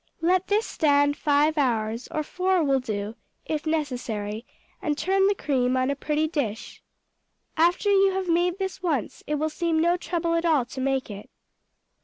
[0.21, 3.13] Let this stand five hours, or four will do,
[3.45, 4.47] if necessary,
[4.81, 6.81] and turn the cream on a pretty dish.
[7.55, 11.11] After you have made this once it will seem no trouble at all to make
[11.11, 11.29] it.